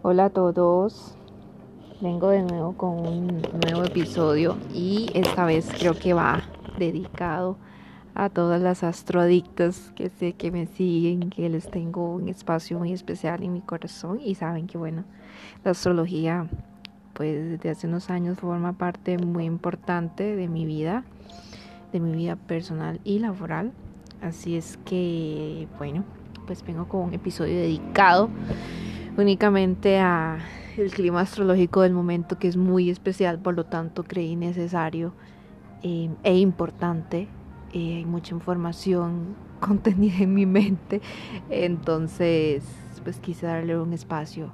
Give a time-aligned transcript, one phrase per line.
[0.00, 1.16] Hola a todos,
[2.00, 6.44] vengo de nuevo con un nuevo episodio y esta vez creo que va
[6.78, 7.56] dedicado
[8.14, 12.92] a todas las astroadictas que sé que me siguen, que les tengo un espacio muy
[12.92, 15.02] especial en mi corazón y saben que bueno,
[15.64, 16.48] la astrología
[17.12, 21.02] pues desde hace unos años forma parte muy importante de mi vida,
[21.92, 23.72] de mi vida personal y laboral.
[24.22, 26.04] Así es que bueno,
[26.46, 28.30] pues vengo con un episodio dedicado
[29.18, 30.38] únicamente a
[30.76, 35.12] el clima astrológico del momento que es muy especial, por lo tanto creí necesario
[35.82, 37.28] eh, e importante.
[37.72, 41.00] Eh, hay mucha información contenida en mi mente,
[41.50, 42.64] entonces
[43.02, 44.50] pues quise darle un espacio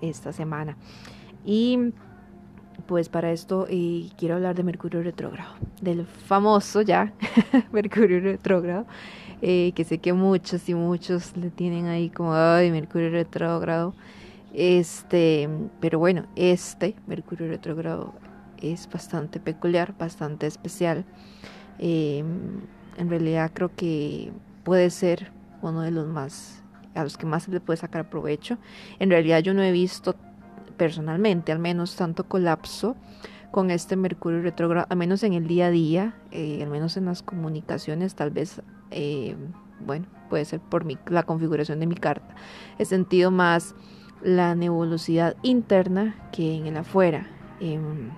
[0.00, 0.76] esta semana.
[1.44, 1.92] Y
[2.86, 7.12] pues para esto eh, quiero hablar de Mercurio retrógrado, del famoso ya
[7.72, 8.86] Mercurio retrógrado,
[9.42, 13.94] eh, que sé que muchos y muchos le tienen ahí como, ay, Mercurio retrógrado.
[14.54, 15.48] Este,
[15.80, 18.14] pero bueno, este Mercurio retrógrado
[18.60, 21.04] es bastante peculiar, bastante especial.
[21.78, 22.24] Eh,
[22.96, 24.32] en realidad creo que
[24.64, 25.30] puede ser
[25.62, 26.62] uno de los más,
[26.94, 28.58] a los que más se le puede sacar provecho.
[28.98, 30.16] En realidad yo no he visto
[30.76, 32.96] personalmente, al menos tanto colapso
[33.50, 37.06] con este Mercurio retrógrado, al menos en el día a día, eh, al menos en
[37.06, 39.36] las comunicaciones, tal vez, eh,
[39.80, 42.34] bueno, puede ser por mi, la configuración de mi carta.
[42.78, 43.74] He sentido más
[44.22, 47.28] la nebulosidad interna que en el afuera.
[47.60, 48.10] Em,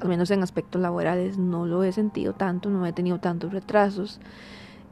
[0.00, 4.20] al menos en aspectos laborales no lo he sentido tanto, no he tenido tantos retrasos,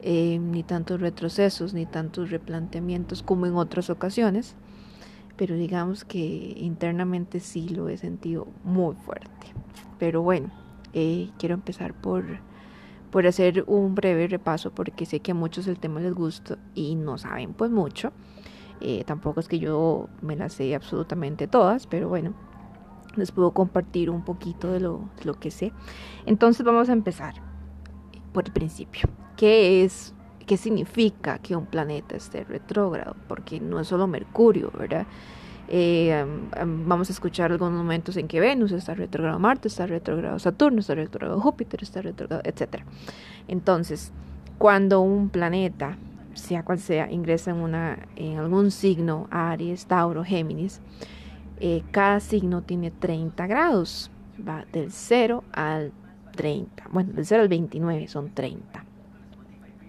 [0.01, 4.55] em, ni tantos retrocesos, ni tantos replanteamientos como en otras ocasiones
[5.37, 9.47] pero digamos que internamente sí lo he sentido muy fuerte.
[9.99, 10.51] Pero bueno,
[10.93, 12.39] eh, quiero empezar por,
[13.11, 16.95] por hacer un breve repaso porque sé que a muchos el tema les gusta y
[16.95, 18.11] no saben pues mucho.
[18.81, 22.33] Eh, tampoco es que yo me las sé absolutamente todas, pero bueno,
[23.15, 25.71] les puedo compartir un poquito de lo, que sé.
[26.25, 27.35] Entonces vamos a empezar
[28.33, 29.07] por el principio.
[29.37, 30.13] ¿Qué es
[30.45, 35.07] qué significa que un planeta esté retrógrado, porque no es solo Mercurio, ¿verdad?
[35.67, 36.25] Eh,
[36.85, 40.95] vamos a escuchar algunos momentos en que Venus está retrógrado, Marte está retrógrado, Saturno está
[40.95, 42.83] retrógrado, Júpiter está retrógrado, etc.
[43.47, 44.11] Entonces,
[44.57, 45.97] cuando un planeta,
[46.33, 50.81] sea cual sea, ingresa en, una, en algún signo, Aries, Tauro, Géminis,
[51.59, 54.11] eh, cada signo tiene 30 grados,
[54.47, 55.91] va del 0 al
[56.35, 58.85] 30, bueno, del 0 al 29 son 30.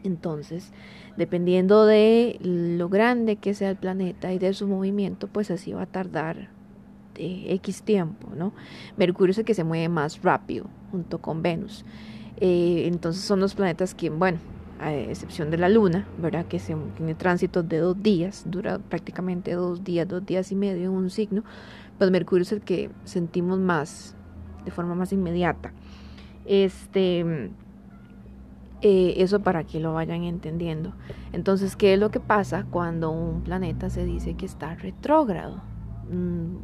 [0.06, 0.72] Entonces,
[1.16, 5.82] dependiendo de lo grande que sea el planeta y de su movimiento, pues así va
[5.82, 6.48] a tardar
[7.16, 8.52] eh, X tiempo, ¿no?
[8.96, 11.84] Mercurio es el que se mueve más rápido junto con Venus.
[12.38, 14.38] Eh, entonces son los planetas que, bueno,
[14.78, 16.46] a excepción de la Luna, ¿verdad?
[16.46, 20.84] Que se, tiene tránsito de dos días, dura prácticamente dos días, dos días y medio
[20.84, 21.42] en un signo,
[21.98, 24.14] pues Mercurio es el que sentimos más,
[24.64, 25.72] de forma más inmediata.
[26.44, 27.50] Este
[28.82, 30.92] eh, eso para que lo vayan entendiendo.
[31.32, 35.62] Entonces, ¿qué es lo que pasa cuando un planeta se dice que está retrógrado?
[36.10, 36.56] Mm,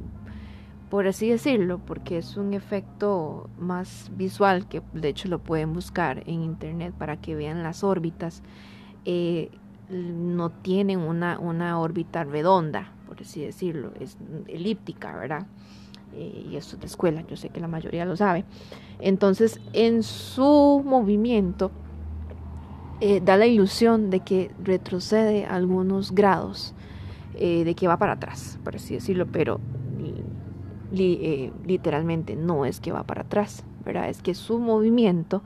[0.90, 6.22] por así decirlo, porque es un efecto más visual que de hecho lo pueden buscar
[6.26, 8.42] en internet para que vean las órbitas.
[9.06, 9.50] Eh,
[9.88, 14.16] no tienen una, una órbita redonda, por así decirlo, es
[14.48, 15.46] elíptica, ¿verdad?
[16.14, 18.44] Eh, y eso es de escuela, yo sé que la mayoría lo sabe.
[19.00, 21.70] Entonces, en su movimiento,
[23.04, 26.72] eh, da la ilusión de que retrocede algunos grados,
[27.34, 29.58] eh, de que va para atrás, por así decirlo, pero
[30.94, 34.08] eh, literalmente no es que va para atrás, ¿verdad?
[34.08, 35.42] Es que su movimiento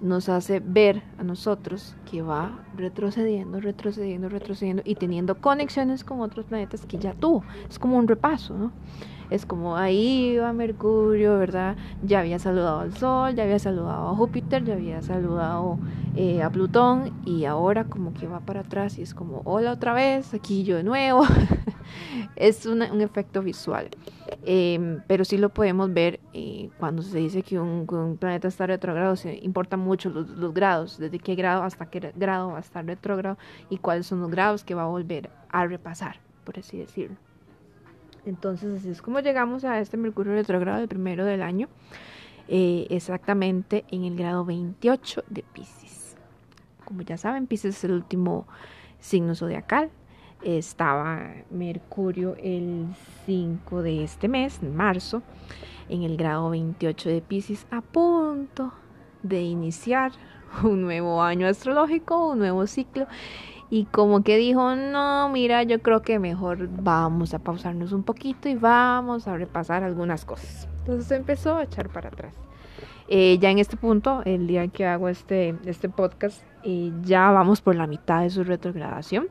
[0.00, 6.46] nos hace ver a nosotros que va retrocediendo, retrocediendo, retrocediendo y teniendo conexiones con otros
[6.46, 7.42] planetas que ya tuvo.
[7.68, 8.70] Es como un repaso, ¿no?
[9.30, 11.76] Es como ahí va Mercurio, ¿verdad?
[12.02, 15.78] Ya había saludado al Sol, ya había saludado a Júpiter, ya había saludado
[16.16, 19.94] eh, a Plutón y ahora como que va para atrás y es como, hola otra
[19.94, 21.24] vez, aquí yo de nuevo.
[22.36, 23.88] es un efecto visual.
[24.44, 27.86] Em, pero sí lo podemos ver eh, cuando se dice que un,
[28.18, 32.52] planeta está retrógrado, se importa mucho los, los, grados, desde qué grado hasta qué grado
[32.52, 33.38] va a estar retrógrado
[33.68, 37.16] y cuáles son los grados que va a volver a repasar, por así decirlo.
[38.26, 41.68] Entonces así es como llegamos a este Mercurio retrógrado, el primero del año,
[42.48, 46.16] eh, exactamente en el grado 28 de Pisces.
[46.84, 48.46] Como ya saben, Pisces es el último
[48.98, 49.90] signo zodiacal.
[50.42, 52.86] Estaba Mercurio el
[53.26, 55.22] 5 de este mes, en marzo,
[55.88, 58.72] en el grado 28 de Pisces, a punto
[59.22, 60.12] de iniciar
[60.62, 63.06] un nuevo año astrológico, un nuevo ciclo.
[63.70, 68.48] Y como que dijo, no, mira, yo creo que mejor vamos a pausarnos un poquito
[68.48, 70.68] y vamos a repasar algunas cosas.
[70.80, 72.34] Entonces empezó a echar para atrás.
[73.06, 77.60] Eh, ya en este punto, el día que hago este, este podcast, eh, ya vamos
[77.60, 79.28] por la mitad de su retrogradación.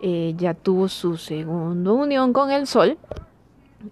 [0.00, 2.98] Eh, ya tuvo su segunda unión con el Sol.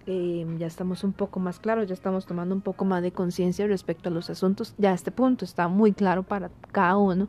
[0.07, 4.09] Ya estamos un poco más claros, ya estamos tomando un poco más de conciencia respecto
[4.09, 4.73] a los asuntos.
[4.77, 7.27] Ya este punto está muy claro para cada uno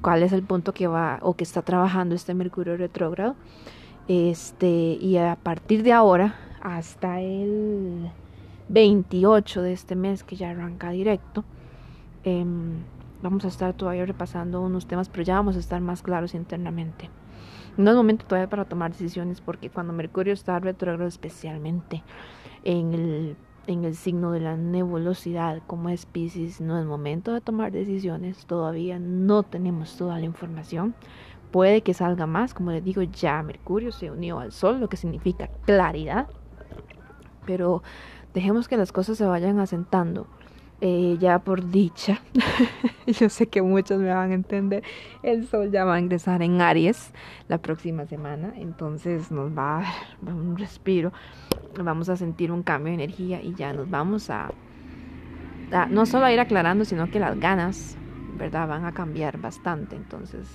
[0.00, 3.36] cuál es el punto que va o que está trabajando este Mercurio retrógrado.
[4.08, 8.10] Este, y a partir de ahora hasta el
[8.68, 11.44] 28 de este mes que ya arranca directo,
[12.24, 12.82] em,
[13.22, 17.10] vamos a estar todavía repasando unos temas, pero ya vamos a estar más claros internamente.
[17.76, 22.02] No es momento todavía para tomar decisiones porque cuando Mercurio está retrógrado especialmente
[22.64, 23.36] en el,
[23.66, 28.44] en el signo de la nebulosidad como es Pisces, no es momento de tomar decisiones,
[28.44, 30.94] todavía no tenemos toda la información.
[31.50, 34.96] Puede que salga más, como les digo, ya Mercurio se unió al Sol, lo que
[34.96, 36.28] significa claridad,
[37.46, 37.82] pero
[38.34, 40.26] dejemos que las cosas se vayan asentando.
[40.84, 42.18] Eh, ya por dicha,
[43.06, 44.82] yo sé que muchos me van a entender,
[45.22, 47.12] el sol ya va a ingresar en Aries
[47.46, 49.84] la próxima semana, entonces nos va a
[50.20, 51.12] dar un respiro,
[51.80, 54.50] vamos a sentir un cambio de energía y ya nos vamos a,
[55.88, 57.96] no solo a ir aclarando, sino que las ganas,
[58.36, 58.66] ¿verdad?
[58.66, 60.48] Van a cambiar bastante, entonces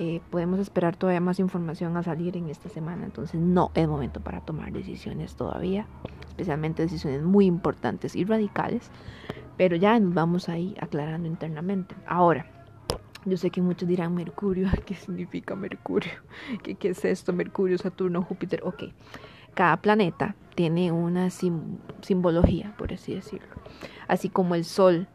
[0.00, 4.20] eh, podemos esperar todavía más información a salir en esta semana, entonces no es momento
[4.20, 5.86] para tomar decisiones todavía,
[6.28, 8.92] especialmente decisiones muy importantes y radicales,
[9.56, 11.96] pero ya nos vamos ahí aclarando internamente.
[12.06, 12.46] Ahora,
[13.24, 16.12] yo sé que muchos dirán Mercurio, ¿qué significa Mercurio?
[16.62, 17.32] ¿Qué, qué es esto?
[17.32, 18.84] Mercurio, Saturno, Júpiter, ok.
[19.54, 23.48] Cada planeta tiene una simbología, por así decirlo.
[24.06, 25.08] Así como el Sol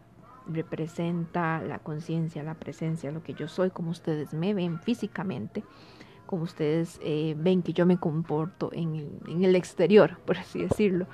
[0.48, 5.64] representa la conciencia, la presencia, lo que yo soy, como ustedes me ven físicamente,
[6.26, 11.08] como ustedes eh, ven que yo me comporto en el, exterior, por así decirlo.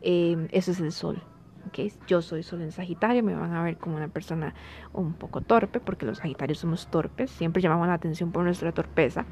[0.00, 1.22] Eh, eso es el sol.
[1.68, 1.92] ¿okay?
[2.06, 4.54] Yo soy sol en Sagitario, me van a ver como una persona
[4.92, 9.26] un poco torpe, porque los Sagitarios somos torpes, siempre llamamos la atención por nuestra torpeza.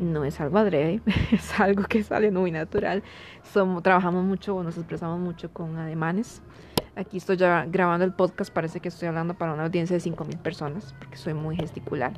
[0.00, 1.00] No es algo adrede,
[1.32, 3.02] es algo que sale muy natural.
[3.42, 6.42] Somos, trabajamos mucho, nos expresamos mucho con ademanes,
[6.98, 10.36] Aquí estoy ya grabando el podcast, parece que estoy hablando para una audiencia de 5.000
[10.38, 12.12] personas, porque soy muy gesticular.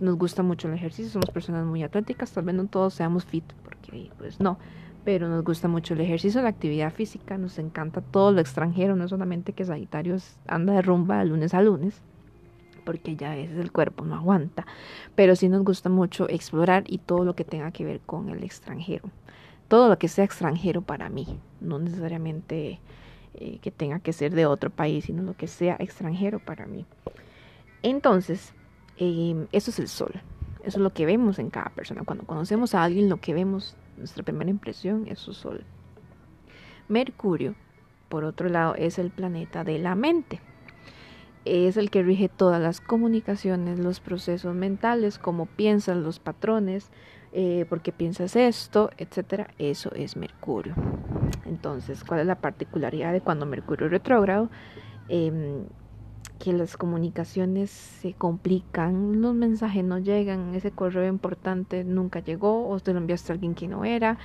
[0.00, 3.44] nos gusta mucho el ejercicio, somos personas muy atléticas, tal vez no todos seamos fit,
[3.62, 4.58] porque pues no,
[5.04, 9.06] pero nos gusta mucho el ejercicio, la actividad física, nos encanta todo lo extranjero, no
[9.06, 10.16] solamente que Sagitario
[10.48, 12.02] anda de rumba de lunes a lunes,
[12.84, 14.66] porque ya es el cuerpo no aguanta,
[15.14, 18.42] pero sí nos gusta mucho explorar y todo lo que tenga que ver con el
[18.42, 19.08] extranjero,
[19.68, 22.80] todo lo que sea extranjero para mí, no necesariamente
[23.34, 26.86] eh, que tenga que ser de otro país, sino lo que sea extranjero para mí.
[27.82, 28.52] Entonces,
[28.96, 30.12] em, eso es el sol.
[30.60, 32.02] Eso es lo que vemos en cada persona.
[32.04, 35.64] Cuando conocemos a alguien, lo que vemos, nuestra primera impresión es su sol.
[36.88, 37.54] Mercurio,
[38.08, 40.40] por otro lado, es el planeta de la mente.
[41.44, 46.90] Es el que rige todas las comunicaciones, los procesos mentales, cómo piensan los patrones,
[47.32, 50.74] eh, porque piensas esto, etcétera, eso es Mercurio.
[51.46, 54.50] Entonces, ¿cuál es la particularidad de cuando Mercurio retrógrado?
[55.08, 55.64] Em,
[56.38, 62.80] que las comunicaciones se complican, los mensajes no llegan, ese correo importante nunca llegó, o
[62.80, 64.18] te lo enviaste a alguien que no era,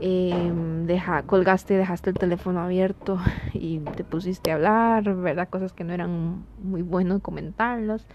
[0.00, 0.52] eh,
[0.86, 3.18] deja, colgaste, dejaste el teléfono abierto
[3.54, 5.48] y te pusiste a hablar, ¿verdad?
[5.48, 8.06] Cosas que no eran muy buenos comentarlos,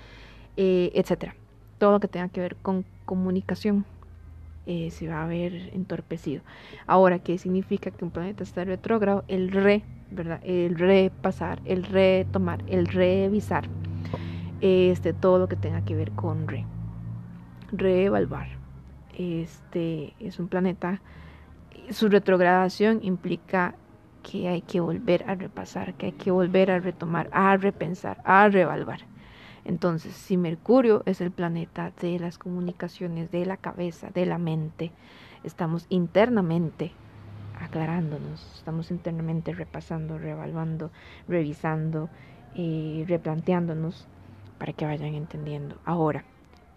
[0.58, 1.36] eh, etcétera.
[1.78, 3.86] Todo lo que tenga que ver con comunicación
[4.68, 6.44] eh, se va a ver entorpecido.
[6.86, 9.24] Ahora, ¿qué significa que un planeta está retrógrado?
[9.30, 10.42] El re, ¿verdad?
[10.44, 13.70] El repasar, el retomar, el revisar.
[14.60, 16.66] Este, todo lo que tenga que ver con re.
[17.72, 18.50] Reevaluar.
[19.18, 21.02] Este es un planeta.
[21.90, 23.76] Su retrogradación implica
[24.22, 28.50] que hay que volver a repasar, que hay que volver a retomar, a repensar, a
[28.50, 29.00] reevaluar.
[29.68, 34.92] Entonces, si Mercurio es el planeta de las comunicaciones, de la cabeza, de la mente,
[35.44, 36.92] estamos internamente
[37.60, 40.90] aclarándonos, estamos internamente repasando, reevaluando,
[41.28, 42.10] revisando,
[42.58, 44.08] y replanteándonos
[44.58, 45.78] para que vayan entendiendo.
[45.86, 46.26] Ahora,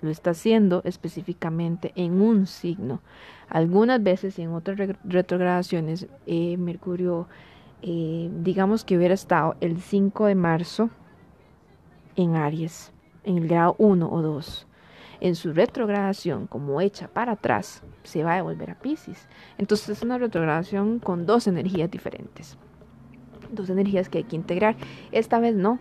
[0.03, 3.01] lo está haciendo específicamente en un signo.
[3.49, 7.27] Algunas veces en otras retrogradaciones, eh, Mercurio,
[7.83, 10.91] eh, digamos que hubiera estado el 5 de marzo
[12.17, 12.93] en Aries,
[13.25, 14.67] en el grado 1 o 2.
[15.21, 19.29] En su retrogradación, como hecha para atrás, se va a devolver a Pisces.
[19.59, 22.57] Entonces es una retrogradación con dos energías diferentes.
[23.51, 24.77] Dos energías que hay que integrar.
[25.13, 25.79] Esta vez no.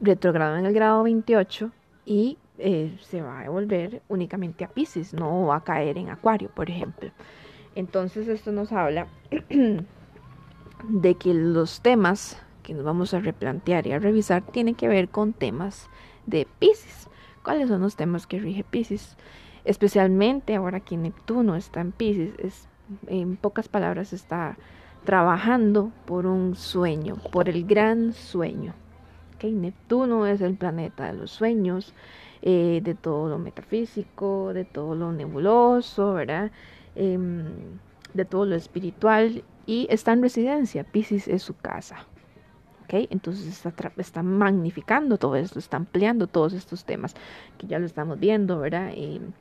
[0.00, 1.70] Retrogrado en el grado 28
[2.06, 6.48] y eh, se va a devolver únicamente a Pisces, no va a caer en Acuario,
[6.48, 7.10] por ejemplo.
[7.74, 9.08] Entonces esto nos habla
[10.88, 15.08] de que los temas que nos vamos a replantear y a revisar tienen que ver
[15.08, 15.88] con temas
[16.26, 17.08] de Pisces.
[17.42, 19.16] ¿Cuáles son los temas que rige Pisces?
[19.64, 22.68] Especialmente ahora que Neptuno está en Pisces, es,
[23.06, 24.56] en pocas palabras está
[25.04, 28.74] trabajando por un sueño, por el gran sueño.
[29.36, 29.52] ¿Okay?
[29.52, 31.94] Neptuno es el planeta de los sueños,
[32.42, 36.50] eh, de todo lo metafísico, de todo lo nebuloso, ¿verdad?
[36.94, 37.44] Em,
[38.14, 40.84] de todo lo espiritual y está en residencia.
[40.84, 42.06] Pisces es su casa.
[42.92, 47.14] Entonces está, está, magnificando todo esto, está ampliando todos estos temas
[47.58, 48.92] que ya lo estamos viendo, ¿verdad?
[48.94, 49.34] En,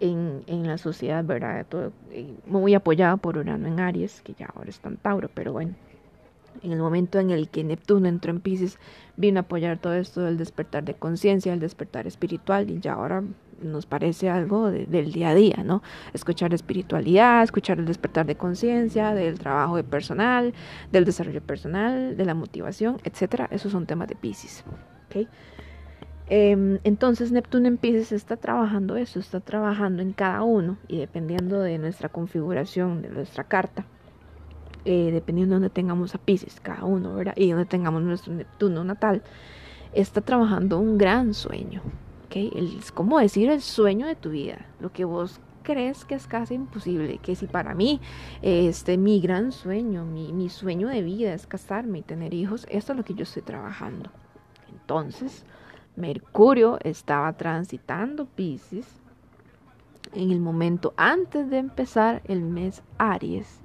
[0.00, 1.64] en, la sociedad, ¿verdad?
[1.68, 1.92] Todo,
[2.46, 5.74] muy apoyado por Urano en Aries, que ya ahora está en Tauro, pero bueno,
[6.62, 8.78] en el momento en el que Neptuno entró en Pisces,
[9.16, 13.22] vino a apoyar todo esto del despertar de conciencia, el despertar espiritual, y ya ahora
[13.62, 15.82] nos parece algo del día a día, ¿no?
[16.12, 20.54] Escuchar espiritualidad, escuchar el despertar de conciencia, del trabajo de personal,
[20.90, 23.48] del desarrollo personal, de la motivación, etcétera.
[23.50, 24.64] Esos son temas de Pisces,
[25.06, 25.28] ¿ok?
[26.34, 31.60] Em, entonces Neptuno en Pisces está trabajando eso, está trabajando en cada uno y dependiendo
[31.60, 33.84] de nuestra configuración, de nuestra carta,
[34.84, 37.34] eh, dependiendo de donde tengamos a Pisces, cada uno, ¿verdad?
[37.36, 39.22] Y donde tengamos nuestro Neptuno natal,
[39.92, 41.82] está trabajando un gran sueño,
[42.32, 42.52] ¿ok?
[42.80, 46.54] Es como decir el sueño de tu vida, lo que vos crees que es casi
[46.54, 48.00] imposible, que si para mí
[48.40, 52.92] este mi gran sueño, mi, mi sueño de vida es casarme y tener hijos, esto
[52.92, 54.10] es lo que yo estoy trabajando.
[54.70, 55.44] Entonces,
[55.94, 58.86] Mercurio estaba transitando Pisces
[60.14, 63.61] en el momento antes de empezar el mes Aries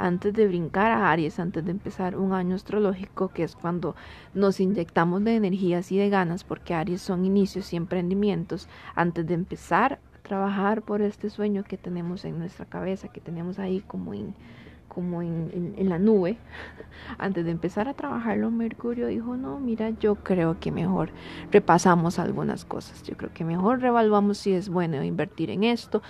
[0.00, 3.94] antes de brincar a Aries, antes de empezar un año astrológico, que es cuando
[4.34, 9.34] nos inyectamos de energías y de ganas, porque Aries son inicios y emprendimientos, antes de
[9.34, 14.14] empezar a trabajar por este sueño que tenemos en nuestra cabeza, que tenemos ahí como
[14.14, 14.34] en,
[14.88, 16.36] como en, la nube,
[17.18, 21.10] antes de empezar a trabajarlo, Mercurio dijo, no, mira, yo creo que mejor
[21.52, 26.02] repasamos algunas cosas, yo creo que mejor revaluamos si es bueno invertir en esto,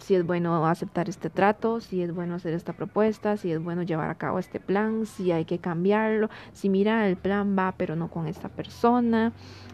[0.00, 3.82] si es bueno aceptar este trato, si es bueno hacer esta propuesta, si es bueno
[3.82, 7.96] llevar a cabo este plan, si hay que cambiarlo, si mira el plan va pero
[7.96, 9.32] no con esta persona,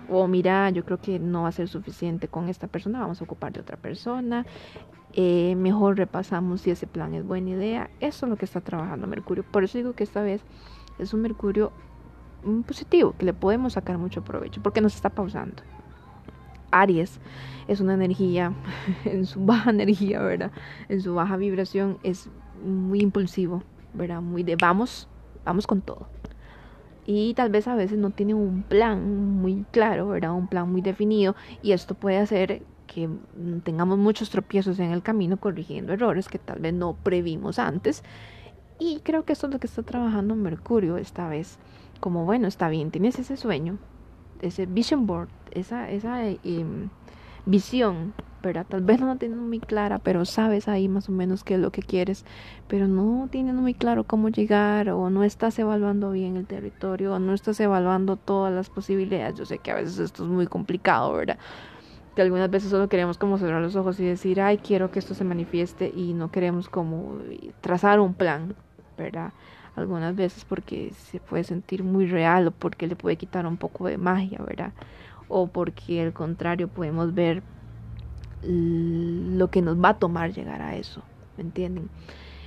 [0.08, 3.24] o mira yo creo que no va a ser suficiente con esta persona, vamos a
[3.24, 4.46] ocupar de otra persona,
[5.12, 9.06] eh, mejor repasamos si ese plan es buena idea, eso es lo que está trabajando
[9.06, 10.42] Mercurio, por eso digo que esta vez
[10.98, 11.72] es un Mercurio
[12.66, 15.62] positivo, que le podemos sacar mucho provecho, porque nos está pausando.
[16.82, 17.20] Aries
[17.68, 18.52] es una energía,
[19.04, 20.52] en su baja energía, ¿verdad?
[20.88, 22.28] En su baja vibración es
[22.64, 23.62] muy impulsivo,
[23.94, 24.20] ¿verdad?
[24.20, 25.08] Muy de vamos,
[25.44, 26.08] vamos con todo.
[27.06, 30.32] Y tal vez a veces no tiene un plan muy claro, ¿verdad?
[30.32, 33.08] Un plan muy definido y esto puede hacer que
[33.62, 38.02] tengamos muchos tropiezos en el camino corrigiendo errores que tal vez no previmos antes.
[38.78, 41.58] Y creo que esto es lo que está trabajando Mercurio esta vez.
[42.00, 43.78] Como bueno, está bien, tienes ese sueño,
[44.46, 46.88] ese vision board, esa, esa em,
[47.46, 48.66] visión, ¿verdad?
[48.68, 51.60] Tal vez no la tienes muy clara, pero sabes ahí más o menos qué es
[51.60, 52.24] lo que quieres,
[52.68, 57.18] pero no tienes muy claro cómo llegar o no estás evaluando bien el territorio o
[57.18, 59.36] no estás evaluando todas las posibilidades.
[59.36, 61.38] Yo sé que a veces esto es muy complicado, ¿verdad?
[62.14, 65.14] Que algunas veces solo queremos como cerrar los ojos y decir, ay, quiero que esto
[65.14, 67.18] se manifieste y no queremos como
[67.60, 68.54] trazar un plan,
[68.96, 69.32] ¿verdad?
[69.76, 73.86] Algunas veces porque se puede sentir muy real o porque le puede quitar un poco
[73.86, 74.72] de magia, ¿verdad?
[75.28, 77.42] O porque al contrario podemos ver
[78.42, 81.02] lo que nos va a tomar llegar a eso,
[81.36, 81.88] ¿me entienden?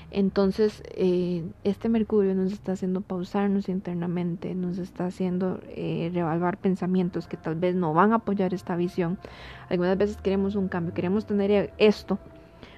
[0.09, 7.27] Entonces, eh, este Mercurio nos está haciendo pausarnos internamente, nos está haciendo eh, revaluar pensamientos
[7.27, 9.17] que tal vez no van a apoyar esta visión.
[9.69, 12.19] Algunas veces queremos un cambio, queremos tener esto,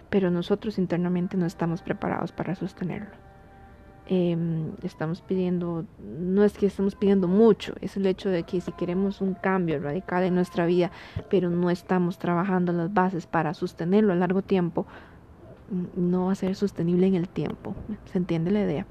[0.09, 3.28] pero nosotros internamente no estamos preparados para sostenerlo.
[4.11, 8.71] Em, estamos pidiendo, no es que estamos pidiendo mucho, es el hecho de que si
[8.71, 10.89] queremos un cambio radical en nuestra vida,
[11.29, 14.87] pero no estamos trabajando las bases para sostenerlo a largo tiempo,
[15.69, 17.75] mm, no va a ser sostenible en el tiempo.
[18.05, 18.87] ¿Se entiende la idea?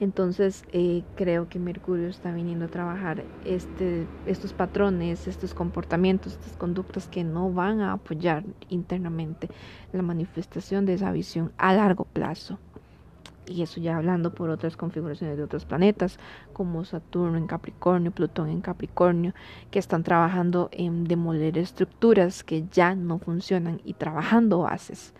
[0.00, 6.56] Entonces eh, creo que Mercurio está viniendo a trabajar este, estos patrones, estos comportamientos, estas
[6.56, 9.48] conductas que no van a apoyar internamente
[9.92, 12.58] la manifestación de esa visión a largo plazo
[13.46, 16.18] y eso ya hablando por otras configuraciones de otros planetas,
[16.52, 19.34] como Saturno en Capricornio, Plutón en Capricornio,
[19.70, 25.14] que están trabajando en demoler estructuras que ya no funcionan y trabajando bases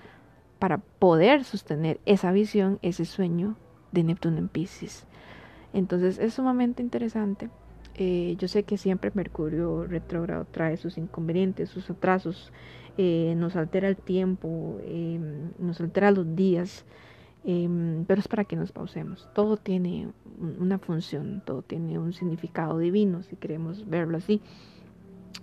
[0.59, 3.57] para poder sostener esa visión, ese sueño
[3.91, 5.07] de Neptuno en Pisces.
[5.73, 7.51] Entonces es sumamente interesante.
[7.95, 12.53] Eh, yo sé que siempre Mercurio retrógrado trae sus inconvenientes, sus atrasos,
[12.97, 16.85] eh, nos altera el tiempo, em, nos altera los días,
[17.45, 19.29] em, pero es para que nos pausemos.
[19.35, 20.09] Todo tiene
[20.59, 24.41] una función, todo tiene un significado divino, si queremos verlo así.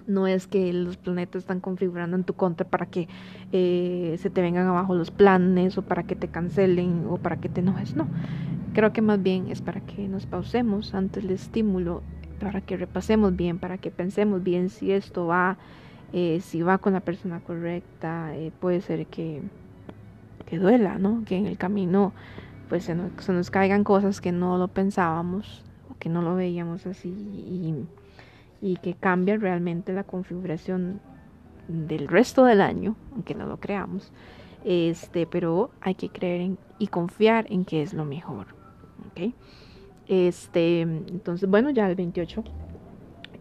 [0.08, 3.08] No es que los planetas están configurando en tu contra para que
[3.52, 7.50] eh, se te vengan abajo los planes o para que te cancelen o para que
[7.50, 8.08] te enojes, no.
[8.74, 12.02] Creo que más bien es para que nos pausemos ante el estímulo,
[12.40, 15.58] para que repasemos bien, para que pensemos bien si esto va,
[16.14, 19.42] eh, si va con la persona correcta, eh, puede ser que,
[20.50, 21.24] que duela, ¿no?
[21.26, 22.14] Que en el camino
[22.68, 26.36] pues se nos, se nos caigan cosas que no lo pensábamos o que no lo
[26.36, 27.74] veíamos así y
[28.62, 31.00] y que cambia realmente la configuración
[31.68, 34.12] del resto del año, aunque no lo creamos.
[34.66, 38.48] Este, pero hay que creer en, y confiar en que es lo mejor.
[39.12, 39.34] ¿okay?
[40.08, 42.44] Este, entonces, bueno, ya el 28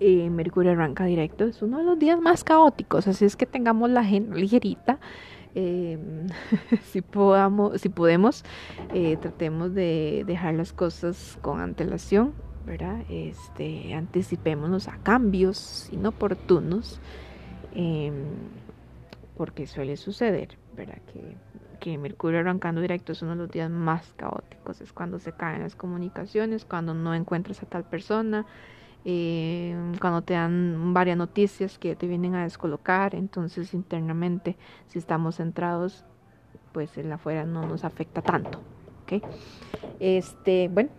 [0.01, 1.45] eh, Mercurio arranca directo.
[1.45, 5.01] Es uno de los días más caóticos, así es que tengamos la agenda ligerita.
[5.55, 5.99] Eh,
[6.85, 8.45] si, podamos, si podemos,
[8.93, 12.35] eh, tratemos de dejar las cosas con antelación
[12.69, 13.01] ¿verdad?
[13.09, 17.01] Este, anticipémonos a cambios inoportunos,
[17.75, 18.25] em,
[19.39, 20.99] porque suele suceder, ¿verdad?
[21.81, 25.63] Que Mercurio arrancando directo es uno de los días más caóticos, es cuando se caen
[25.63, 28.45] las comunicaciones, cuando no encuentras a tal persona,
[29.05, 34.57] em, cuando te dan varias noticias que te vienen a descolocar, entonces internamente
[34.89, 36.05] si estamos centrados,
[36.73, 38.61] pues el afuera no nos afecta tanto,
[39.03, 39.23] ¿ok?
[40.01, 40.91] Este, bueno,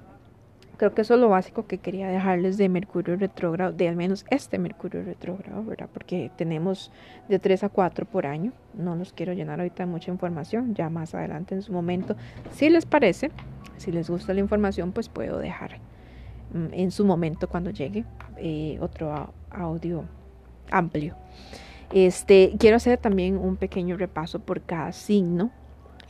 [0.79, 4.25] Creo que eso es lo básico que quería dejarles de Mercurio retrógrado, de al menos
[4.29, 5.89] este Mercurio retrógrado, ¿verdad?
[5.91, 6.89] Porque tenemos
[7.27, 8.53] de 3 a 4 por año.
[8.75, 12.15] No los quiero llenar ahorita de mucha información, ya más adelante en su momento.
[12.51, 13.29] Si les parece,
[13.75, 15.82] si les gusta la información, pues puedo dejar
[16.53, 18.06] en su momento cuando llegue
[18.38, 20.06] eh, otro audio
[20.72, 21.15] amplio.
[21.91, 25.51] Este, quiero hacer también un pequeño repaso por cada signo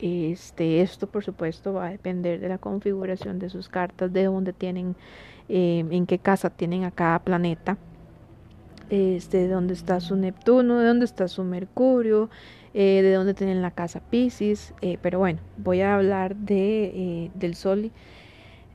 [0.00, 4.52] este, esto, por supuesto, va a depender de la configuración de sus cartas, de dónde
[4.52, 4.96] tienen,
[5.48, 7.76] eh, en qué casa tienen a cada planeta,
[8.88, 12.30] este, de dónde está su Neptuno, de dónde está su Mercurio,
[12.72, 14.72] eh, de dónde tienen la casa Pisces.
[15.02, 17.90] Pero bueno, voy a hablar de, del Sol,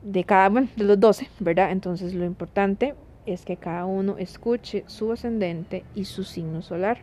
[0.06, 1.72] de cada, bueno, de los 12, ¿verdad?
[1.72, 2.94] Entonces, lo importante
[3.26, 6.98] es que cada uno escuche su ascendente y su signo solar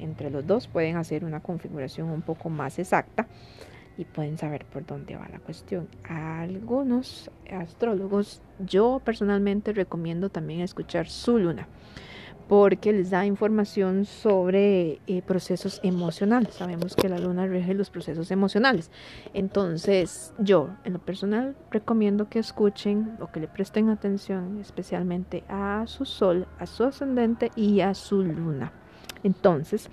[0.00, 3.26] entre los dos pueden hacer una configuración un poco más exacta
[3.98, 5.86] y pueden saber por dónde va la cuestión.
[6.08, 11.68] Algunos astrólogos yo personalmente recomiendo también escuchar su luna
[12.50, 16.54] porque les da información sobre eh, procesos emocionales.
[16.54, 18.90] Sabemos que la luna rige los procesos emocionales.
[19.34, 25.84] Entonces, yo en lo personal recomiendo que escuchen o que le presten atención especialmente a
[25.86, 28.72] su sol, a su ascendente y a su luna.
[29.22, 29.88] Entonces,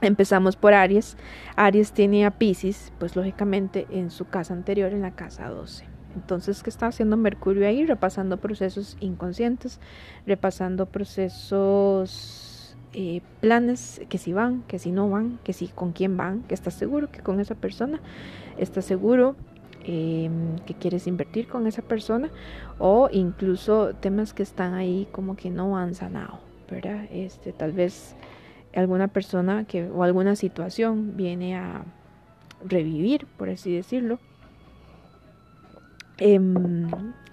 [0.00, 1.18] empezamos por Aries.
[1.56, 5.89] Aries tiene a Pisces, pues lógicamente en su casa anterior, en la casa 12.
[6.14, 7.86] Entonces, ¿qué está haciendo Mercurio ahí?
[7.86, 9.80] Repasando procesos inconscientes,
[10.26, 16.16] repasando procesos, eh, planes que si van, que si no van, que si con quién
[16.16, 18.00] van, que estás seguro que con esa persona,
[18.58, 19.36] estás seguro
[19.84, 22.30] em, que quieres invertir con esa persona
[22.78, 26.50] o incluso temas que están ahí como que no han sanado.
[26.70, 27.06] ¿verdad?
[27.10, 28.14] Este, tal vez
[28.74, 31.84] alguna persona que, o alguna situación viene a
[32.64, 34.18] revivir, por así decirlo.
[36.20, 36.88] Em,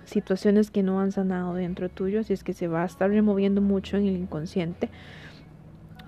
[0.05, 3.61] situaciones que no han sanado dentro tuyo, así es que se va a estar removiendo
[3.61, 4.89] mucho en el inconsciente,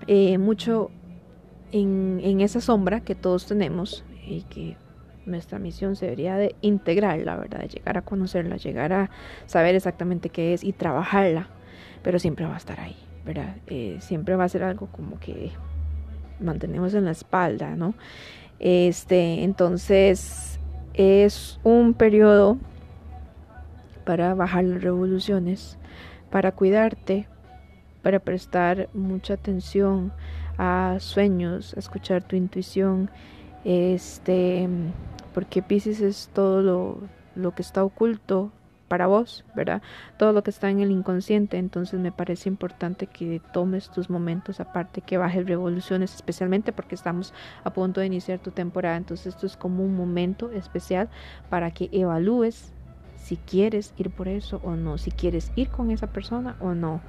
[0.06, 0.90] eh, mucho
[1.72, 4.76] en, en, esa sombra que todos tenemos y que
[5.26, 9.10] nuestra misión sería de integrar la verdad, de llegar a conocerla, llegar a
[9.46, 11.48] saber exactamente qué es y trabajarla,
[12.02, 12.96] pero siempre va a estar ahí.
[13.24, 13.56] ¿verdad?
[13.66, 15.50] Eh, siempre va a ser algo como que
[16.40, 17.94] mantenemos en la espalda, ¿no?
[18.58, 20.58] Este, entonces
[20.94, 22.58] es un periodo
[24.10, 25.78] para bajar las revoluciones,
[26.32, 27.28] para cuidarte,
[28.02, 30.12] para prestar mucha atención
[30.58, 33.08] a sueños, a escuchar tu intuición,
[33.64, 34.68] este,
[35.32, 36.98] porque Pisces es todo lo,
[37.36, 38.50] lo que está oculto
[38.88, 39.80] para vos, ¿verdad?
[40.18, 44.58] Todo lo que está en el inconsciente, entonces me parece importante que tomes tus momentos
[44.58, 49.46] aparte, que bajes revoluciones, especialmente porque estamos a punto de iniciar tu temporada, entonces esto
[49.46, 51.08] es como un momento especial
[51.48, 52.72] para que evalúes
[53.22, 57.00] si quieres ir por eso o no, si quieres ir con esa persona o no,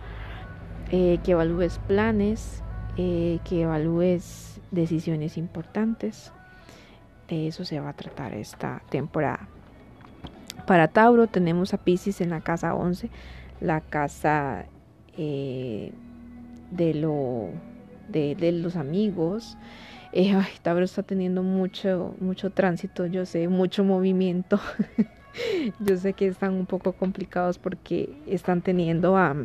[0.92, 2.62] eh, que evalúes planes,
[2.98, 6.32] eh, que evalúes decisiones importantes,
[7.28, 9.48] de eso se va a tratar esta temporada.
[10.68, 13.10] Para Tauro tenemos a Pisces en la casa 11,
[13.62, 14.66] la casa
[15.18, 15.94] eh,
[16.72, 17.50] de, lo,
[18.10, 19.58] de, los amigos.
[20.62, 24.60] Tauro está teniendo mucho, mucho tránsito, yo sé, mucho movimiento.
[25.80, 29.36] yo sé que están un poco complicados porque están teniendo a,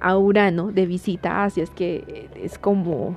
[0.00, 3.16] a Urano de visita, así es que es como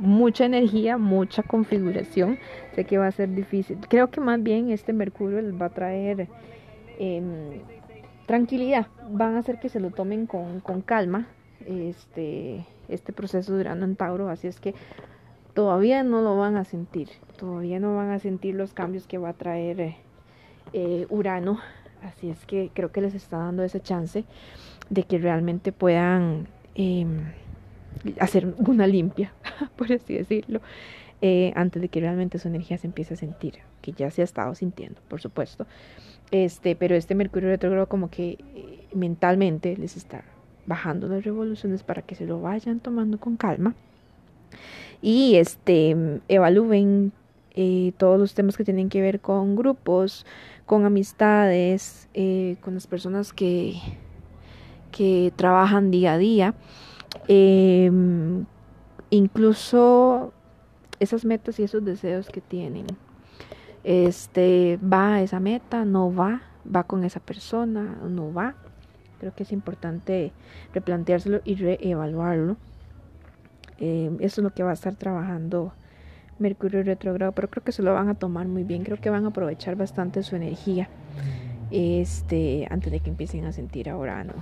[0.00, 2.38] mucha energía, mucha configuración.
[2.74, 3.78] Sé que va a ser difícil.
[3.88, 6.28] Creo que más bien este Mercurio les va a traer
[6.98, 7.60] em,
[8.26, 8.86] tranquilidad.
[9.10, 11.26] Van a hacer que se lo tomen con, calma
[11.66, 14.30] este, este proceso de Urano en Tauro.
[14.30, 14.74] Así es que
[15.54, 17.08] todavía no lo van a sentir.
[17.36, 19.96] Todavía no van a sentir los cambios que va a traer eh,
[21.08, 21.58] Urano.
[22.02, 24.24] Así es que creo que les está dando esa chance
[24.88, 26.46] de que realmente puedan...
[26.74, 27.24] Em,
[28.18, 29.32] hacer una limpia,
[29.76, 30.60] por así decirlo,
[31.22, 34.24] eh, antes de que realmente su energía se empiece a sentir, que ya se ha
[34.24, 35.66] estado sintiendo, por supuesto.
[36.30, 40.24] Este, pero este Mercurio retrógrado como que eh, mentalmente les está
[40.66, 43.74] bajando las revoluciones para que se lo vayan tomando con calma
[45.02, 45.96] y este
[46.28, 47.12] evalúen
[47.54, 50.24] eh, todos los temas que tienen que ver con grupos,
[50.70, 52.08] con amistades,
[52.60, 53.74] con las personas que,
[54.92, 56.54] que trabajan día a día
[57.28, 58.44] Em,
[59.10, 60.32] incluso
[60.98, 62.86] esas metas y esos deseos que tienen.
[63.82, 68.54] Este, va a esa meta, no va, va con esa persona, no va.
[69.18, 70.32] Creo que es importante
[70.74, 72.56] replanteárselo y reevaluarlo.
[73.78, 75.72] Em, eso es lo que va a estar trabajando
[76.40, 78.82] Mercurio retrogrado, pero creo que se lo van a tomar muy bien.
[78.82, 80.88] Creo que van a aprovechar bastante su energía
[81.70, 84.34] este, antes de que empiecen a sentir ahora, ¿no?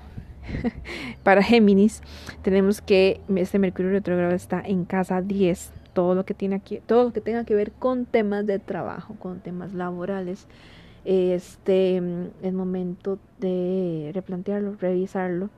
[1.23, 2.03] para Géminis,
[2.43, 5.73] tenemos que este Mercurio retrogrado está en casa 10.
[5.93, 9.17] Todo lo que tiene aquí, todo lo que tenga que ver con temas de trabajo,
[9.19, 10.47] con temas laborales,
[11.05, 11.97] este
[12.43, 15.51] es momento de replantearlo, revisarlo.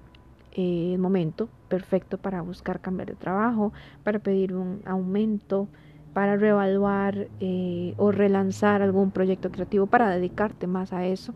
[0.53, 3.73] el momento perfecto para buscar cambiar de trabajo,
[4.03, 5.69] para pedir un aumento,
[6.13, 11.35] para reevaluar eh, o relanzar algún proyecto creativo, para dedicarte más a eso.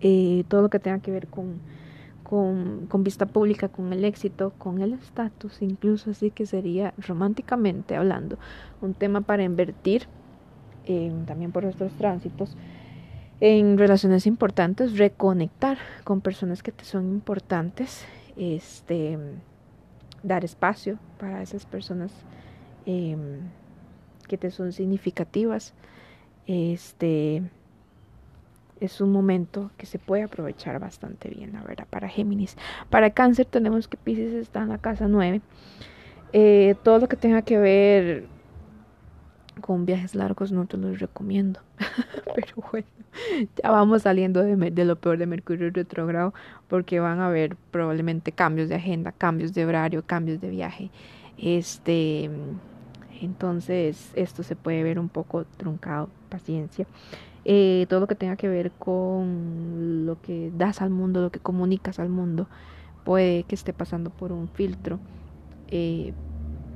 [0.00, 1.60] Eh, todo lo que tenga que ver con
[2.30, 8.38] con, vista pública, con el éxito, con el estatus, incluso así que sería románticamente hablando
[8.80, 10.06] un tema para invertir
[11.26, 12.56] también por nuestros tránsitos
[13.40, 18.04] en relaciones importantes, reconectar con personas que te son importantes,
[18.36, 19.18] este,
[20.22, 22.12] dar espacio para esas personas
[22.86, 23.40] em,
[24.28, 25.74] que te son significativas,
[26.46, 27.42] este,
[28.80, 32.56] es un momento que se puede aprovechar bastante bien, la verdad, para Géminis.
[32.88, 35.40] Para Cáncer tenemos que Pisces está en la casa 9.
[36.32, 38.26] Eh, todo lo que tenga que ver
[39.60, 41.60] con viajes largos no te los recomiendo.
[42.34, 42.88] Pero bueno,
[43.62, 46.32] ya vamos saliendo de, lo peor de Mercurio retrogrado
[46.68, 50.90] porque van a haber probablemente cambios de agenda, cambios de horario, cambios de viaje.
[51.36, 52.30] Este,
[53.20, 56.86] entonces esto se puede ver un poco truncado, paciencia.
[57.44, 61.40] Eh, todo lo que tenga que ver con lo que das al mundo, lo que
[61.40, 62.48] comunicas al mundo,
[63.04, 64.98] puede que esté pasando por un filtro,
[65.68, 66.12] eh,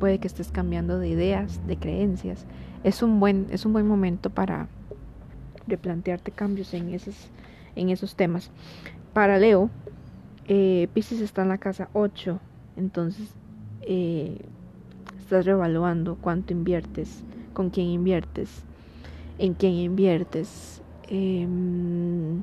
[0.00, 2.46] puede que estés cambiando de ideas, de creencias.
[2.82, 4.68] Es un buen, es un buen momento para
[5.66, 7.28] replantearte cambios en esos,
[7.76, 8.50] en esos temas.
[9.12, 9.70] Para Leo,
[10.46, 12.38] eh, Pisces está en la casa 8,
[12.76, 13.34] entonces
[13.82, 14.38] eh,
[15.24, 18.50] estás revaluando cuánto inviertes, con quién inviertes,
[19.38, 22.42] en quién inviertes, em,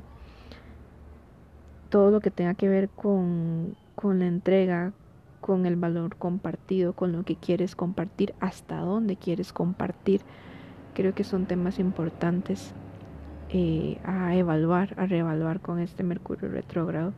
[1.90, 4.92] todo lo que tenga que ver con, con la entrega,
[5.40, 10.20] con el valor compartido, con lo que quieres compartir, hasta dónde quieres compartir.
[10.94, 12.74] Creo que son temas importantes
[13.48, 17.12] eh, a evaluar, a reevaluar con este Mercurio retrógrado.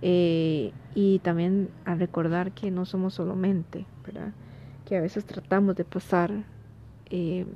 [0.00, 4.32] Eh, y también a recordar que no somos solo mente, ¿verdad?
[4.92, 6.30] Que a veces tratamos de pasar
[7.08, 7.46] eh,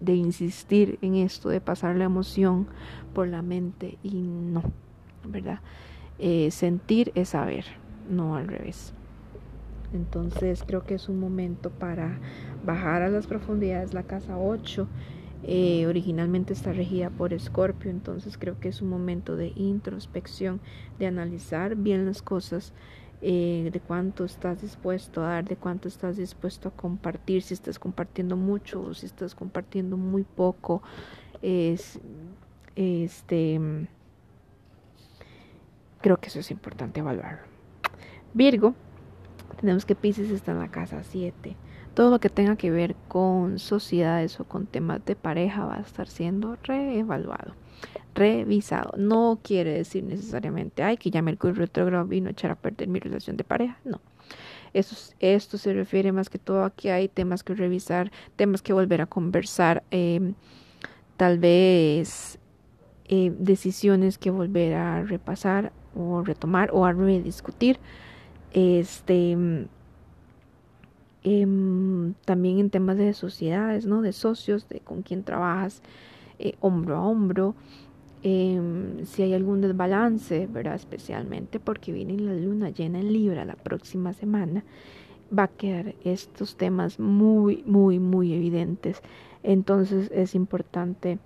[0.00, 2.66] de insistir en esto, de pasar la emoción
[3.14, 4.62] por la mente y no,
[5.24, 5.60] ¿verdad?
[6.18, 7.64] Eh, sentir es saber,
[8.10, 8.92] no al revés.
[9.94, 12.18] Entonces creo que es un momento para
[12.62, 13.94] bajar a las profundidades.
[13.94, 14.86] La casa 8
[15.44, 20.60] eh, originalmente está regida por Escorpio, entonces creo que es un momento de introspección,
[20.98, 22.74] de analizar bien las cosas,
[23.24, 27.78] eh, de cuánto estás dispuesto a dar, de cuánto estás dispuesto a compartir, si estás
[27.78, 30.82] compartiendo mucho o si estás compartiendo muy poco.
[31.40, 32.00] Es,
[32.74, 33.60] este,
[36.00, 37.44] creo que eso es importante evaluar.
[38.34, 38.74] Virgo,
[39.60, 41.56] tenemos que Pisces está en la casa 7.
[41.94, 45.80] todo lo que tenga que ver con sociedades o con temas de pareja va a
[45.82, 47.54] estar siendo reevaluado,
[48.14, 48.92] revisado.
[48.96, 53.00] No quiere decir necesariamente, ay, que ya Mercurio retrógrado vino a echar a perder mi
[53.00, 53.78] relación de pareja.
[53.84, 54.00] No.
[54.74, 58.72] Esto, esto se refiere más que todo a que hay temas que revisar, temas que
[58.72, 60.34] volver a conversar, em,
[61.16, 62.38] tal vez
[63.08, 67.78] eh, decisiones que volver a repasar o retomar o a rediscutir.
[68.52, 69.36] Este
[71.24, 74.02] Em, también en temas de sociedades, ¿no?
[74.02, 75.80] De socios, de con quién trabajas
[76.42, 77.54] eh, hombro a hombro.
[78.24, 80.74] Em, si hay algún desbalance, ¿verdad?
[80.74, 84.64] Especialmente porque viene la luna llena en Libra la próxima semana,
[85.36, 89.02] va a quedar estos temas muy, muy, muy evidentes.
[89.42, 91.18] Entonces es importante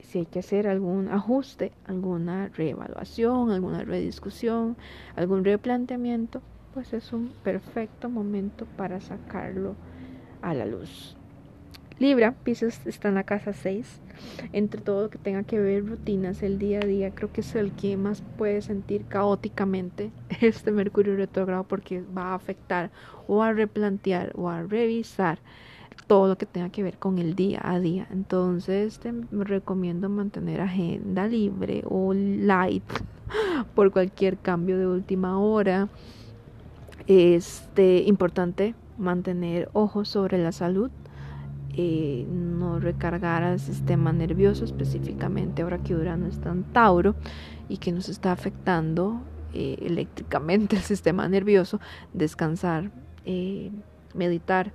[0.00, 4.76] si hay que hacer algún ajuste, alguna reevaluación, alguna rediscusión,
[5.16, 6.40] algún replanteamiento,
[6.72, 9.74] pues es un perfecto momento para sacarlo
[10.40, 11.17] a la luz.
[11.98, 14.00] Libra, Pisces está en la casa 6.
[14.52, 17.54] Entre todo lo que tenga que ver rutinas, el día a día, creo que es
[17.56, 22.90] el que más puede sentir caóticamente este Mercurio retrogrado porque va a afectar
[23.26, 25.40] o a replantear o a revisar
[26.06, 28.06] todo lo que tenga que ver con el día a día.
[28.12, 32.84] Entonces te recomiendo mantener agenda libre o light
[33.74, 35.88] por cualquier cambio de última hora
[37.08, 40.90] este, importante mantener ojos sobre la salud,
[41.80, 47.14] eh, no recargar al sistema nervioso, específicamente ahora que Urano está en Tauro
[47.68, 49.20] y que nos está afectando
[49.54, 51.78] eh, eléctricamente el sistema nervioso,
[52.12, 52.90] descansar,
[53.24, 53.70] eh,
[54.12, 54.72] meditar,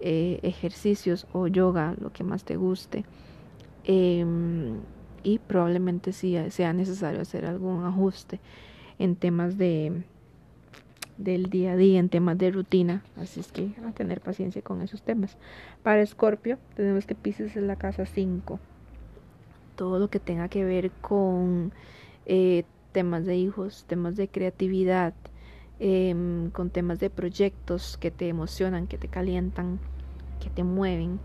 [0.00, 3.04] ejercicios o yoga, lo que más te guste.
[3.84, 4.80] Em,
[5.22, 8.40] y probablemente sí sea necesario hacer algún ajuste
[8.98, 10.02] en temas de
[11.20, 14.80] del día a día en temas de rutina, así es que a tener paciencia con
[14.80, 15.36] esos temas.
[15.82, 18.58] Para Escorpio tenemos que Pisces en la casa 5.
[19.76, 21.72] Todo lo que tenga que ver con
[22.26, 25.14] eh, temas de hijos, temas de creatividad,
[25.78, 29.78] em, con temas de proyectos que te emocionan, que te calientan,
[30.42, 31.20] que te mueven,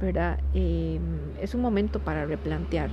[0.00, 0.38] ¿verdad?
[0.54, 1.00] Em,
[1.40, 2.90] es un momento para replantear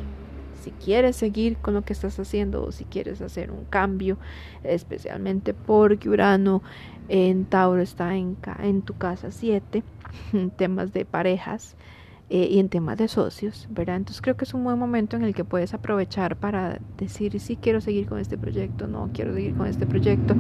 [0.58, 4.18] si quieres seguir con lo que estás haciendo o si quieres hacer un cambio,
[4.64, 6.62] especialmente porque Urano
[7.10, 9.84] en Tauro está en, en tu casa 7,
[10.34, 11.76] en temas de parejas
[12.30, 13.96] eh, y en temas de socios, ¿verdad?
[13.96, 17.56] Entonces creo que es un buen momento en el que puedes aprovechar para decir si
[17.56, 20.36] quiero seguir con este proyecto, no quiero seguir con este proyecto,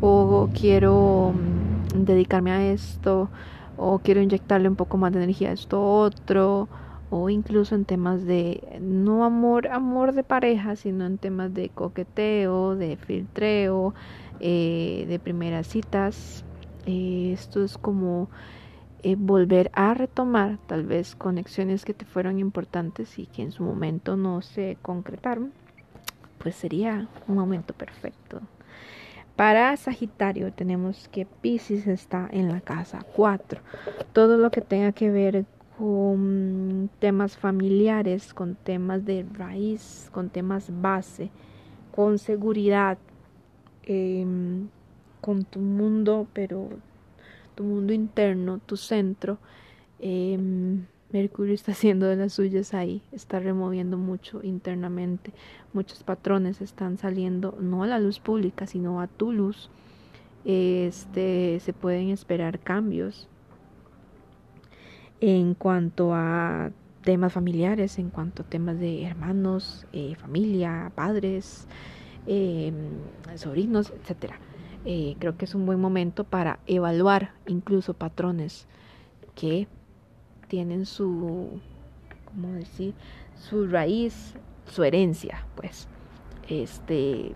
[0.00, 3.28] o quiero mm, dedicarme a esto,
[3.76, 6.68] o quiero inyectarle un poco más de energía a esto otro
[7.10, 12.76] o incluso en temas de no amor, amor de pareja, sino en temas de coqueteo,
[12.76, 13.94] de filtreo,
[14.40, 16.44] eh, de primeras citas.
[16.86, 18.28] Eh, esto es como
[19.02, 23.62] eh, volver a retomar tal vez conexiones que te fueron importantes y que en su
[23.62, 25.52] momento no se concretaron,
[26.38, 28.40] pues sería un momento perfecto.
[29.36, 33.60] Para Sagitario tenemos que Pisces está en la casa 4.
[34.12, 35.46] Todo lo que tenga que ver
[35.78, 41.30] con temas familiares, con temas de raíz, con temas base,
[41.94, 42.98] con seguridad,
[43.84, 44.68] em,
[45.20, 46.68] con tu mundo, pero
[47.54, 49.38] tu mundo interno, tu centro.
[50.00, 55.32] Em, Mercurio está haciendo de las suyas ahí, está removiendo mucho internamente,
[55.72, 59.70] muchos patrones están saliendo no a la luz pública, sino a tu luz.
[60.44, 63.28] Este, se pueden esperar cambios
[65.20, 66.70] en cuanto a
[67.02, 71.66] temas familiares, en cuanto a temas de hermanos, eh, familia, padres,
[72.26, 72.74] em,
[73.36, 74.34] sobrinos, etc.
[74.84, 78.66] Eh, creo que es un buen momento para evaluar incluso patrones
[79.34, 79.68] que
[80.48, 81.60] tienen su,
[82.26, 82.94] ¿cómo decir?
[83.36, 84.34] Su raíz,
[84.66, 85.88] su herencia, pues.
[86.48, 87.32] Este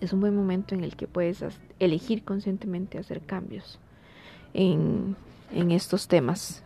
[0.00, 1.44] es un buen momento en el que puedes
[1.78, 3.78] elegir conscientemente hacer cambios
[4.54, 5.16] en
[5.52, 6.62] en estos temas.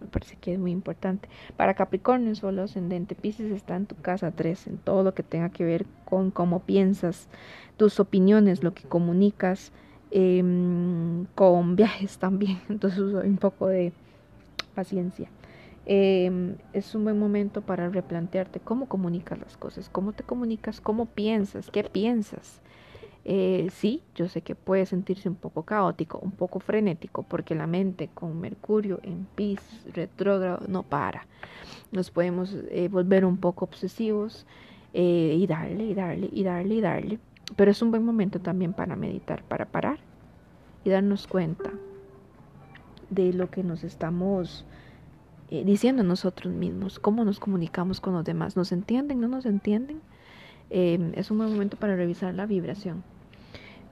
[0.00, 1.28] Me parece que es muy importante.
[1.56, 5.50] Para Capricornio, solo ascendente Pisces está en tu casa 3, en todo lo que tenga
[5.50, 7.28] que ver con cómo piensas,
[7.76, 9.72] tus opiniones, lo que comunicas,
[10.10, 12.60] em, con viajes también.
[12.68, 13.92] Entonces un poco de
[14.74, 15.28] paciencia.
[15.90, 21.06] Em, es un buen momento para replantearte cómo comunicas las cosas, cómo te comunicas, cómo
[21.06, 22.60] piensas, qué piensas.
[23.30, 27.66] Eh, sí, yo sé que puede sentirse un poco caótico, un poco frenético, porque la
[27.66, 31.26] mente con Mercurio en Pisces retrógrado no para.
[31.92, 34.46] Nos podemos eh, volver un poco obsesivos
[34.94, 37.18] eh, y darle, y darle, y darle, y darle.
[37.54, 39.98] Pero es un buen momento también para meditar, para parar
[40.86, 41.70] y darnos cuenta
[43.10, 44.64] de lo que nos estamos
[45.50, 49.20] eh, diciendo nosotros mismos, cómo nos comunicamos con los demás, ¿nos entienden?
[49.20, 50.00] ¿No nos entienden?
[50.70, 53.02] Es un buen momento para revisar la vibración.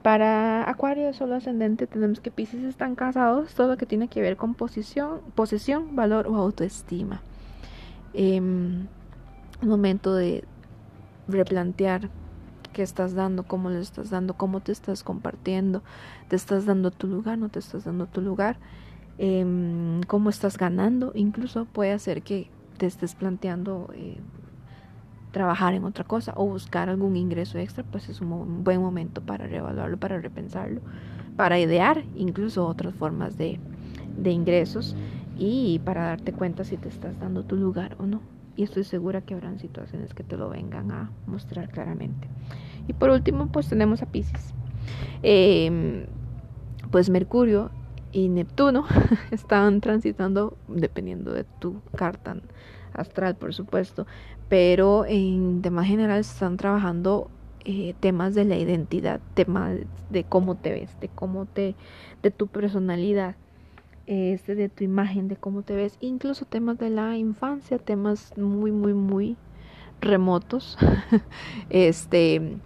[0.07, 4.37] Para Acuario Solo Ascendente tenemos que Pisces están casados, todo lo que tiene que ver
[4.37, 7.21] con posición, posesión, valor o autoestima.
[8.13, 8.87] Un
[9.61, 10.45] momento de
[11.27, 12.09] replantear
[12.71, 15.83] qué estás dando, cómo le estás dando, cómo te estás compartiendo,
[16.29, 18.55] te estás dando tu lugar, no te estás dando tu lugar,
[19.17, 19.45] eh,
[20.07, 24.21] cómo estás ganando, incluso puede hacer que te estés planteando eh,
[25.37, 29.45] trabajar en otra cosa o buscar algún ingreso extra, pues es un buen momento para
[29.45, 30.81] reevaluarlo, para repensarlo,
[31.35, 33.59] para idear incluso otras formas de,
[34.17, 34.95] de ingresos
[35.37, 38.21] y para darte cuenta si te estás dando tu lugar o no.
[38.55, 42.27] Y estoy segura que habrán situaciones que te lo vengan a mostrar claramente.
[42.87, 44.55] Y por último, pues tenemos a Pisces.
[45.21, 46.07] Em,
[46.89, 47.69] pues Mercurio
[48.11, 48.85] y Neptuno
[49.29, 52.37] están transitando, dependiendo de tu carta
[52.93, 54.05] astral, por supuesto,
[54.49, 57.29] pero en tema general están trabajando
[57.65, 59.79] eh, temas de la identidad, temas
[60.09, 61.75] de cómo te ves, de cómo te,
[62.23, 63.35] de tu personalidad,
[64.05, 68.71] este, de tu imagen, de cómo te ves, incluso temas de la infancia, temas muy,
[68.71, 69.35] muy, muy
[69.99, 70.77] remotos.
[71.69, 72.57] este,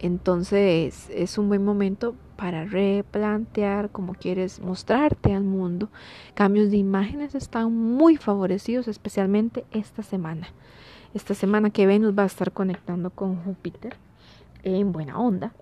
[0.00, 5.90] entonces es un buen momento para replantear cómo quieres mostrarte al mundo.
[6.32, 10.48] Cambios de imágenes están muy favorecidos, especialmente esta semana.
[11.12, 13.94] Esta semana que Venus va a estar conectando con Júpiter
[14.62, 15.52] en buena onda.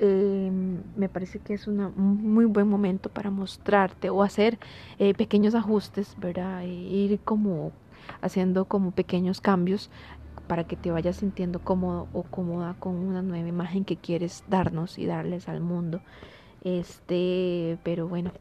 [0.00, 0.50] Eh,
[0.96, 4.58] me parece que es un muy buen momento para mostrarte o hacer
[4.98, 6.62] eh, pequeños ajustes, ¿verdad?
[6.62, 7.70] E ir como
[8.20, 9.90] haciendo como pequeños cambios
[10.46, 14.98] para que te vayas sintiendo cómodo o cómoda con una nueva imagen que quieres darnos
[14.98, 16.00] y darles al mundo.
[16.62, 18.32] Este, pero bueno,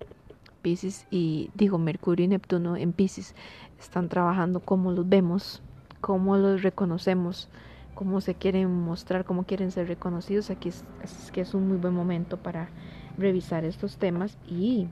[0.61, 3.35] Pisces y digo Mercurio y Neptuno en Pisces
[3.79, 5.61] están trabajando como los vemos,
[6.01, 7.49] cómo los reconocemos
[7.95, 10.51] cómo se quieren mostrar, cómo quieren ser reconocidos.
[10.51, 10.83] Aquí es,
[11.31, 12.69] que es un muy buen momento para
[13.17, 14.87] revisar estos temas y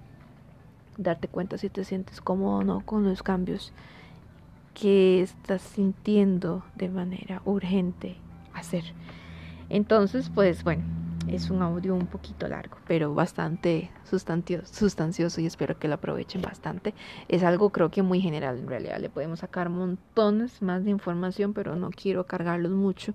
[0.98, 3.74] darte cuenta si te sientes cómodo o no con los cambios
[4.74, 8.16] que estás sintiendo de manera urgente
[8.54, 8.84] hacer.
[9.70, 10.84] Entonces, pues bueno,
[11.28, 16.94] es un audio un poquito largo, pero bastante sustancioso y espero que lo aprovechen bastante.
[17.28, 19.00] Es algo creo que muy general en realidad.
[19.00, 23.14] Le podemos sacar montones más de información, pero no quiero cargarlos mucho.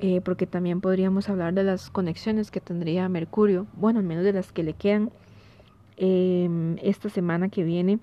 [0.00, 4.32] Eh, porque también podríamos hablar de las conexiones que tendría Mercurio, bueno, al menos de
[4.32, 5.10] las que le quedan
[5.96, 8.00] em, esta semana que viene.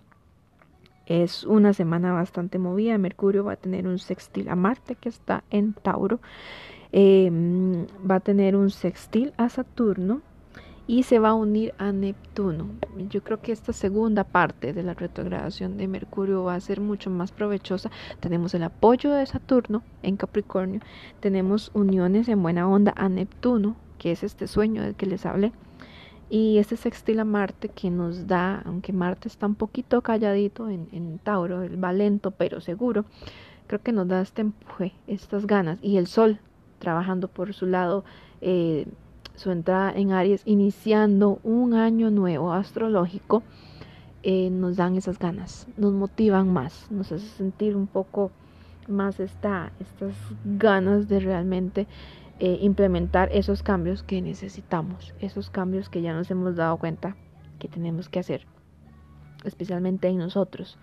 [1.12, 2.97] Es una semana bastante movida.
[2.97, 6.21] Mercurio va a tener un sextil a Marte que está en Tauro.
[6.93, 10.21] Em, va a tener un sextil a Saturno
[10.88, 12.69] y se va a unir a Neptuno.
[13.10, 17.10] Yo creo que esta segunda parte de la retrogradación de Mercurio va a ser mucho
[17.10, 17.91] más provechosa.
[18.21, 20.80] Tenemos el apoyo de Saturno en Capricornio,
[21.19, 25.52] tenemos uniones en buena onda a Neptuno, que es este sueño del que les hablé,
[26.32, 31.20] y este sextil a Marte que nos da, aunque Marte está un poquito calladito en,
[31.22, 33.04] Tauro, él va lento pero seguro,
[33.67, 36.39] creo que nos da este empuje, estas ganas, y el Sol
[36.80, 38.06] trabajando por su lado
[38.39, 38.88] eh,
[39.36, 43.44] su entrada en Aries, iniciando un año nuevo astrológico,
[44.24, 48.32] eh, nos dan esas ganas, nos motivan más, nos hace sentir un poco
[48.88, 50.13] más esta, estas
[50.46, 51.88] ganas de realmente
[52.41, 57.15] eh, implementar esos cambios que necesitamos, esos cambios que ya nos hemos dado cuenta
[57.58, 58.45] que tenemos que hacer,
[59.45, 60.77] especialmente en nosotros.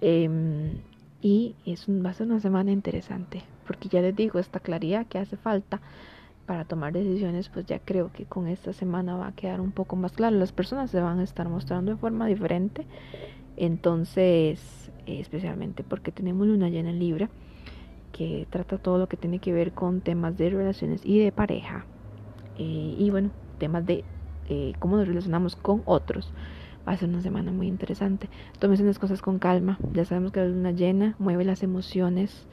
[0.00, 0.78] Em,
[1.20, 5.18] y es, va a ser una semana interesante porque ya les digo, esta claridad que
[5.18, 5.80] hace falta
[6.46, 9.96] para tomar decisiones, pues ya creo que con esta semana va a quedar un poco
[9.96, 10.36] más claro.
[10.36, 12.86] Las personas se van a estar mostrando de forma diferente,
[13.56, 17.30] entonces, especialmente porque tenemos luna llena en Libra,
[18.12, 21.86] que trata todo lo que tiene que ver con temas de relaciones y de pareja,
[22.58, 24.04] eh, y bueno, temas de
[24.48, 26.32] eh, cómo nos relacionamos con otros.
[26.86, 28.28] Va a ser una semana muy interesante.
[28.58, 29.78] Tómense las cosas con calma.
[29.92, 32.46] Ya sabemos que la luna llena mueve las emociones,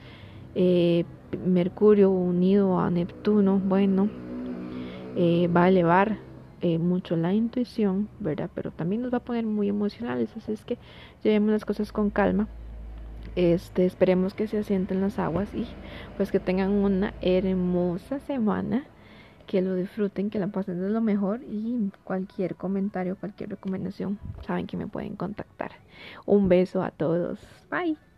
[0.56, 1.06] eh,
[1.46, 4.10] Mercurio unido a Neptuno, bueno,
[5.56, 6.18] va a elevar
[6.80, 8.50] mucho la intuición, ¿verdad?
[8.56, 10.80] Pero también nos va a poner muy emocionales, así es que
[11.24, 12.48] llevemos las cosas con calma.
[13.36, 15.68] Este, esperemos que se asienten las aguas y
[16.18, 18.86] pues que tengan una hermosa semana,
[19.46, 24.68] que lo disfruten, que la pasen de lo mejor y cualquier comentario, cualquier recomendación, saben
[24.68, 25.72] que me pueden contactar.
[26.26, 27.40] Un beso a todos.
[27.70, 28.09] Bye.